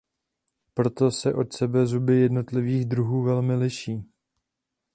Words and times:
Proto 0.73 1.11
se 1.11 1.33
od 1.33 1.53
sebe 1.53 1.85
zuby 1.85 2.19
jednotlivých 2.19 2.85
druhů 2.85 3.23
velmi 3.23 3.55
liší. 3.55 4.05